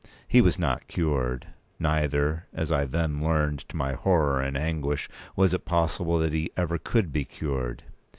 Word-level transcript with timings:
He 0.27 0.41
was 0.41 0.57
not 0.57 0.87
cured; 0.87 1.45
neither, 1.77 2.47
as 2.55 2.71
I 2.71 2.85
then 2.85 3.21
learned 3.23 3.59
to 3.69 3.77
my 3.77 3.93
horror 3.93 4.41
and 4.41 4.57
anguish, 4.57 5.07
was 5.35 5.53
it 5.53 5.63
possible 5.65 6.17
that 6.17 6.33
he 6.33 6.49
ever 6.57 6.79
could 6.79 7.11
be 7.13 7.23
cured. 7.23 7.83